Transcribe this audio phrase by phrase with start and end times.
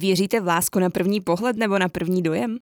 [0.00, 2.58] Věříte v lásku na první pohled nebo na první dojem?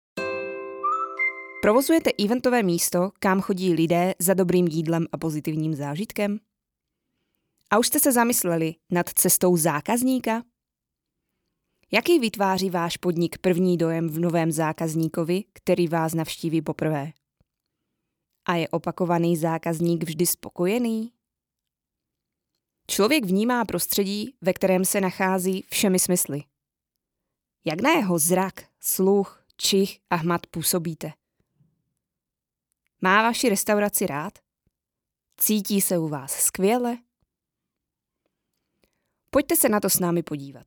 [1.62, 6.40] Provozujete eventové místo, kam chodí lidé za dobrým jídlem a pozitivním zážitkem?
[7.70, 10.42] A už jste se zamysleli nad cestou zákazníka?
[11.92, 17.12] Jaký vytváří váš podnik první dojem v novém zákazníkovi, který vás navštíví poprvé?
[18.44, 21.12] A je opakovaný zákazník vždy spokojený?
[22.86, 26.49] Člověk vnímá prostředí, ve kterém se nachází všemi smysly.
[27.64, 31.12] Jak na jeho zrak, sluch, čich a hmat působíte?
[33.00, 34.38] Má vaši restauraci rád?
[35.36, 36.98] Cítí se u vás skvěle?
[39.30, 40.66] Pojďte se na to s námi podívat.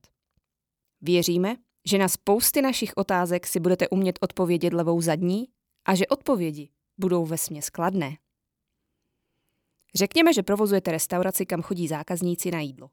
[1.00, 5.48] Věříme, že na spousty našich otázek si budete umět odpovědět levou zadní
[5.84, 8.16] a že odpovědi budou ve skladné.
[9.94, 12.90] Řekněme, že provozujete restauraci, kam chodí zákazníci na jídlo.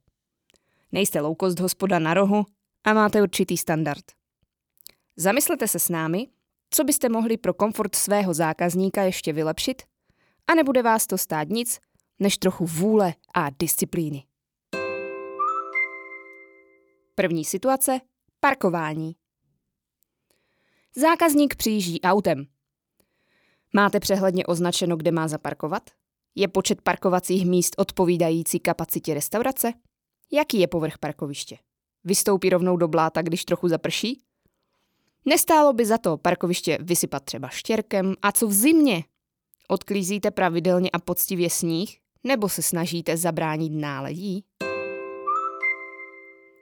[0.92, 2.46] Nejste loukost hospoda na rohu
[2.84, 4.04] a máte určitý standard.
[5.16, 6.28] Zamyslete se s námi,
[6.70, 9.82] co byste mohli pro komfort svého zákazníka ještě vylepšit
[10.48, 11.80] a nebude vás to stát nic,
[12.20, 14.24] než trochu vůle a disciplíny.
[17.16, 18.00] První situace–
[18.40, 19.16] parkování.
[20.96, 22.46] Zákazník přijíždí autem.
[23.74, 25.90] Máte přehledně označeno, kde má zaparkovat?
[26.36, 29.74] Je počet parkovacích míst odpovídající kapacitě restaurace?
[30.32, 31.58] Jaký je povrch parkoviště?
[32.04, 34.24] Vystoupí rovnou do bláta, když trochu zaprší?
[35.26, 39.04] Nestálo by za to parkoviště vysypat třeba štěrkem a co v zimě?
[39.68, 41.98] Odklízíte pravidelně a poctivě sníh?
[42.24, 44.46] Nebo se snažíte zabránit náledí?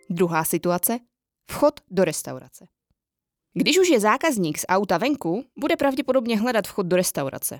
[0.09, 0.99] Druhá situace.
[1.51, 2.67] Vchod do restaurace.
[3.53, 7.59] Když už je zákazník z auta venku, bude pravděpodobně hledat vchod do restaurace.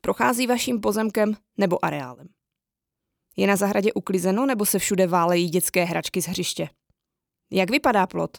[0.00, 2.28] Prochází vaším pozemkem nebo areálem.
[3.36, 6.68] Je na zahradě uklizeno nebo se všude válejí dětské hračky z hřiště?
[7.50, 8.38] Jak vypadá plot?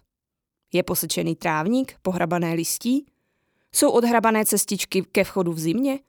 [0.74, 3.06] Je posečený trávník, pohrabané listí?
[3.76, 6.00] Jsou odhrabané cestičky ke vchodu v zimě?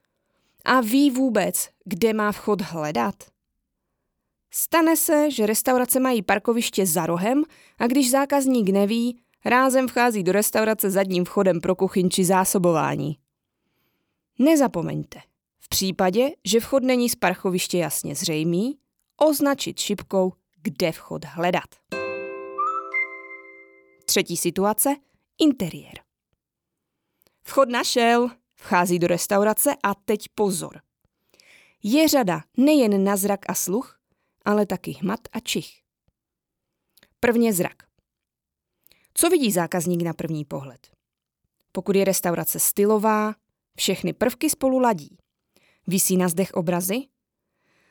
[0.64, 3.14] A ví vůbec, kde má vchod hledat?
[4.50, 7.44] Stane se, že restaurace mají parkoviště za rohem
[7.78, 13.18] a když zákazník neví, rázem vchází do restaurace zadním vchodem pro kuchyň či zásobování.
[14.38, 15.20] Nezapomeňte,
[15.60, 18.78] v případě, že vchod není z parkoviště jasně zřejmý,
[19.16, 21.74] označit šipkou, kde vchod hledat.
[24.04, 24.96] Třetí situace–
[25.38, 26.00] interiér.
[27.42, 30.80] Vchod našel, vchází do restaurace a teď pozor.
[31.82, 33.98] Je řada nejen na zrak a sluch,
[34.44, 35.82] ale taky hmat a čich.
[37.20, 37.82] Prvně zrak.
[39.14, 40.90] Co vidí zákazník na první pohled?
[41.72, 43.34] Pokud je restaurace stylová,
[43.76, 45.18] všechny prvky spolu ladí.
[45.86, 47.06] Vysí na zdech obrazy?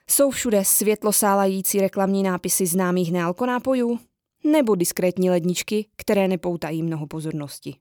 [0.09, 3.99] Jsou všude světlosálající reklamní nápisy známých nealkonápojů?
[4.43, 7.75] Nebo diskrétní ledničky, které nepoutají mnoho pozornosti?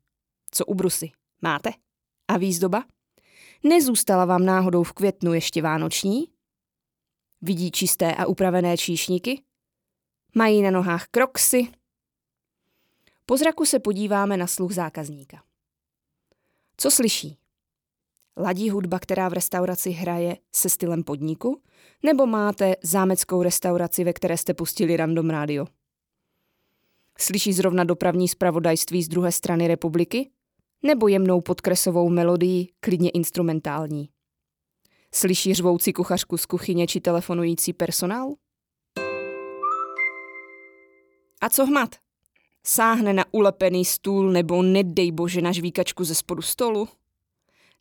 [0.51, 1.11] Co u brusy?
[1.43, 1.71] Máte?
[2.29, 2.85] A výzdoba?
[3.65, 6.29] Nezůstala vám náhodou v květnu ještě vánoční?
[7.43, 9.43] Vidí čisté a upravené číšníky?
[10.35, 11.69] Mají na nohách kroksy?
[13.27, 15.43] Po zraku se podíváme na sluch zákazníka.
[16.77, 17.40] Co slyší?
[18.43, 21.63] Ladí hudba, která v restauraci hraje se stylem podniku?
[22.03, 25.67] Nebo máte zámeckou restauraci, ve které jste pustili random rádio?
[27.19, 30.31] Slyší zrovna dopravní zpravodajství z druhé strany republiky?
[30.83, 34.09] Nebo jemnou podkresovou melodii, klidně instrumentální?
[35.15, 38.35] Slyší řvoucí kuchařku z kuchyně či telefonující personál?
[41.41, 41.97] A co hmat?
[42.67, 46.89] Sáhne na ulepený stůl nebo nedej bože na žvíkačku ze spodu stolu?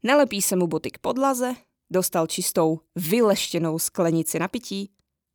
[0.03, 1.55] Nelepí se mu boty k podlaze,
[1.89, 4.91] dostal čistou, vyleštěnou sklenici na pití,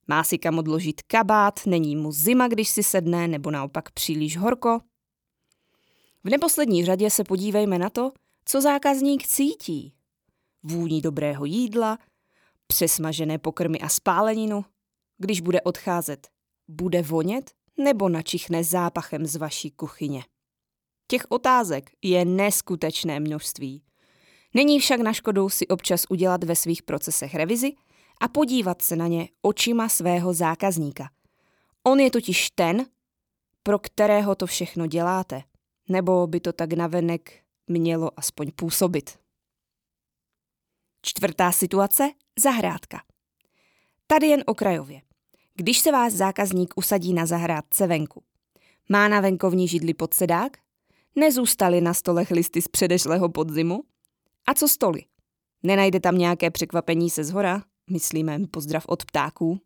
[0.09, 4.81] má si kam odložit kabát, není mu zima, když si sedne, nebo naopak příliš horko.
[6.25, 8.13] V neposlední řadě se podívejme na to,
[8.45, 9.95] co zákazník cítí.
[10.63, 11.99] Vůní dobrého jídla,
[12.67, 14.65] přesmažené pokrmy a spáleninu.
[15.19, 16.29] Když bude odcházet,
[16.69, 20.25] bude vonět nebo načichne zápachem z vaší kuchyně.
[21.07, 23.83] Těch otázek je neskutečné množství.
[24.55, 27.73] Není však na škodu si občas udělat ve svých procesech revizi
[28.21, 31.11] a podívat se na ně očima svého zákazníka.
[31.83, 32.87] On je totiž ten,
[33.63, 35.43] pro kterého to všechno děláte.
[35.89, 39.19] Nebo by to tak navenek mělo aspoň působit.
[41.03, 43.03] Čtvrtá situace– zahrádka.
[44.07, 45.03] Tady jen okrajově.
[45.55, 48.23] Když se vás zákazník usadí na zahrádce venku,
[48.89, 50.57] má na venkovní židli podsedák?
[51.17, 53.85] Nezůstaly na stolech listy z předešlého podzimu?
[54.47, 55.03] A co stoly?
[55.63, 57.63] Nenajde tam nějaké překvapení se zhora?
[57.91, 59.61] Myslíme pozdrav od ptáků.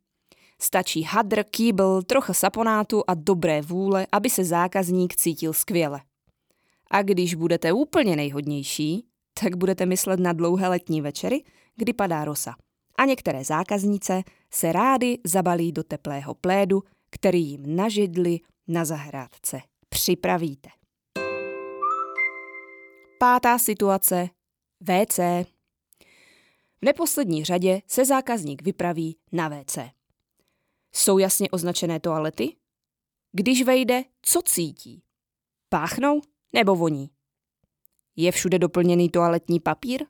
[0.61, 6.01] Stačí hadr, kýbl, trocha saponátu a dobré vůle, aby se zákazník cítil skvěle.
[6.91, 9.07] A když budete úplně nejhodnější,
[9.43, 11.45] tak budete myslet na dlouhé letní večery,
[11.77, 12.55] kdy padá rosa.
[12.99, 14.23] A některé zákaznice
[14.55, 20.69] se rády zabalí do teplého plédu, který jim na židli na zahrádce připravíte.
[23.19, 24.29] Pátá situace.
[24.81, 25.19] WC.
[26.79, 29.79] V neposlední řadě se zákazník vypraví na WC.
[30.93, 32.57] Jsou jasně označené toalety?
[33.33, 35.03] Když vejde, co cítí?
[35.69, 36.21] Páchnou
[36.53, 37.11] nebo voní?
[38.17, 40.07] Je všude doplněný toaletní papír?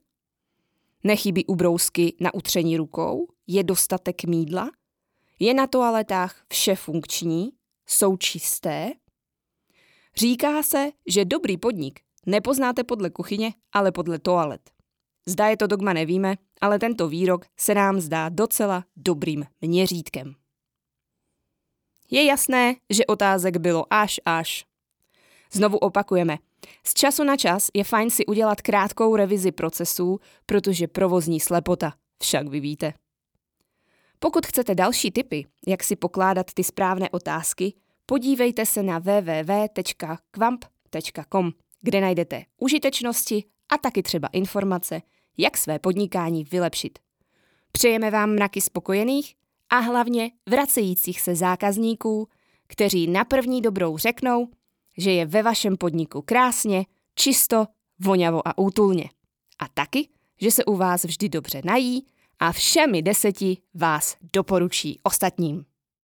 [1.04, 3.28] Nechybí ubrousky na utření rukou?
[3.46, 4.70] Je dostatek mídla?
[5.38, 7.52] Je na toaletách vše funkční?
[7.86, 8.92] Jsou čisté?
[10.16, 14.70] Říká se, že dobrý podnik nepoznáte podle kuchyně, ale podle toalet.
[15.28, 20.34] Zda je to dogma nevíme, ale tento výrok se nám zdá docela dobrým měřítkem.
[22.10, 24.64] Je jasné, že otázek bylo až až.
[25.52, 26.38] Znovu opakujeme.
[26.84, 31.92] Z času na čas je fajn si udělat krátkou revizi procesů, protože provozní slepota,
[32.22, 32.92] však vy víte.
[34.18, 37.74] Pokud chcete další tipy, jak si pokládat ty správné otázky,
[38.06, 40.58] podívejte se na www.kvamp.com,
[41.80, 45.02] kde najdete užitečnosti a taky třeba informace,
[45.36, 46.98] jak své podnikání vylepšit.
[47.72, 49.34] Přejeme vám mraky spokojených
[49.70, 52.28] a hlavně vracejících se zákazníků,
[52.66, 54.48] kteří na první dobrou řeknou,
[54.96, 57.66] že je ve vašem podniku krásně, čisto,
[57.98, 59.10] voňavo a útulně.
[59.58, 60.08] A taky,
[60.40, 62.06] že se u vás vždy dobře nají
[62.38, 65.64] a všemi deseti vás doporučí ostatním.